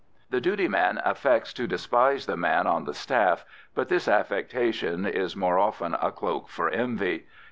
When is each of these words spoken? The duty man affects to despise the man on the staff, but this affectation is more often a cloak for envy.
The 0.31 0.41
duty 0.41 0.67
man 0.67 0.99
affects 1.05 1.53
to 1.53 1.67
despise 1.67 2.25
the 2.25 2.35
man 2.35 2.65
on 2.65 2.85
the 2.85 2.93
staff, 2.95 3.45
but 3.75 3.87
this 3.87 4.07
affectation 4.07 5.05
is 5.05 5.35
more 5.35 5.59
often 5.59 5.93
a 5.93 6.11
cloak 6.11 6.49
for 6.49 6.69
envy. 6.69 7.27